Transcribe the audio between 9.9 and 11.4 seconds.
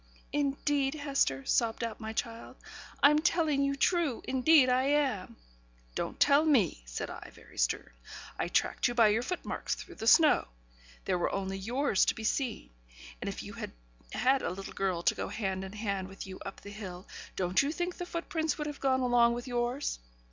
the snow; there were